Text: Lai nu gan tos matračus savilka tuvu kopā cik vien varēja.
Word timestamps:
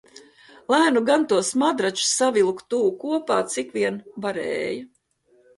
Lai 0.73 0.79
nu 0.95 1.01
gan 1.09 1.25
tos 1.33 1.51
matračus 1.63 2.15
savilka 2.21 2.67
tuvu 2.75 2.89
kopā 3.05 3.39
cik 3.53 3.73
vien 3.79 4.01
varēja. 4.27 4.83